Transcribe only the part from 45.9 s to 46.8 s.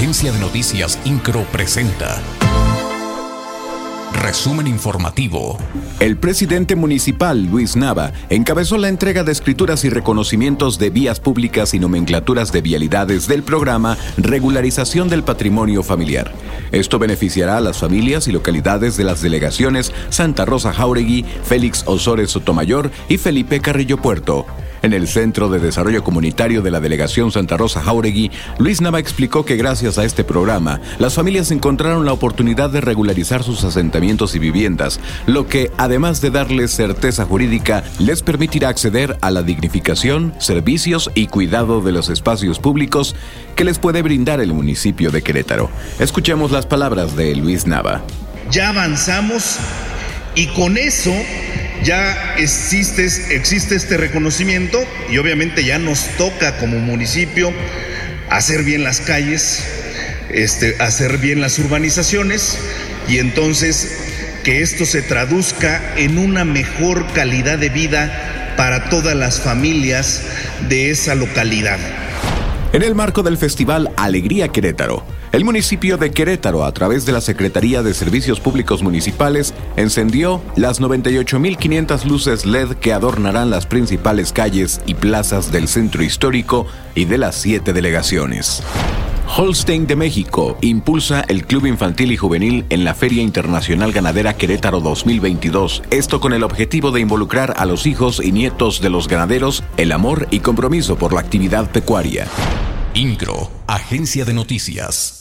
Escuchemos las